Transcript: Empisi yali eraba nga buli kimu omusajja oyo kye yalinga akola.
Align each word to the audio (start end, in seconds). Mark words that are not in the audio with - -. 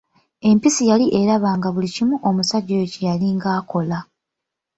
Empisi 0.49 0.83
yali 0.91 1.05
eraba 1.19 1.49
nga 1.57 1.67
buli 1.73 1.89
kimu 1.95 2.15
omusajja 2.27 2.71
oyo 2.75 2.87
kye 2.93 3.01
yalinga 3.07 3.49
akola. 3.59 3.99